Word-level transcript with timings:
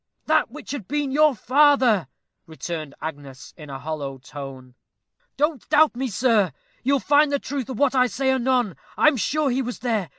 "That 0.25 0.49
which 0.49 0.71
had 0.71 0.87
been 0.87 1.11
your 1.11 1.35
father," 1.35 2.07
returned 2.47 2.95
Agnes, 3.03 3.53
in 3.55 3.69
a 3.69 3.77
hollow 3.77 4.17
tone. 4.17 4.73
"Don't 5.37 5.69
doubt 5.69 5.95
me, 5.95 6.07
sir 6.07 6.53
you'll 6.81 6.99
find 6.99 7.31
the 7.31 7.37
truth 7.37 7.69
of 7.69 7.77
what 7.77 7.93
I 7.93 8.07
say 8.07 8.31
anon. 8.31 8.75
I 8.97 9.09
am 9.09 9.15
sure 9.15 9.51
he 9.51 9.61
was 9.61 9.77
there. 9.77 10.09